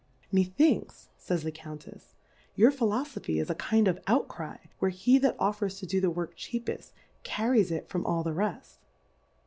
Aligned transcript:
Methinks, 0.31 1.09
fajs 1.23 1.43
the 1.43 1.51
Countefs^ 1.51 2.15
your 2.55 2.71
Phi 2.71 2.85
lofophy 2.87 3.39
is 3.39 3.51
a 3.51 3.61
kind 3.61 3.87
of 3.87 3.99
Out 4.07 4.27
cry, 4.27 4.67
where 4.79 4.89
he 4.89 5.19
that 5.19 5.35
offers 5.37 5.77
to 5.77 5.95
Ao 5.95 6.01
the 6.01 6.09
Work 6.09 6.35
cheapeft, 6.35 6.91
car 7.23 7.51
ries 7.51 7.69
it 7.69 7.87
from 7.87 8.03
all 8.07 8.23
the 8.23 8.33
reft. 8.33 8.79